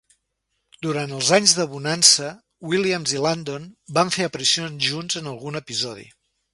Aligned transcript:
Durant 0.85 1.13
els 1.17 1.29
anys 1.37 1.53
de 1.57 1.65
"Bonanza", 1.75 2.31
Williams 2.71 3.15
i 3.19 3.23
Landon 3.27 3.71
van 4.01 4.13
fer 4.19 4.29
aparicions 4.31 4.85
junts 4.91 5.23
en 5.25 5.35
algun 5.37 5.67
episodi. 5.67 6.13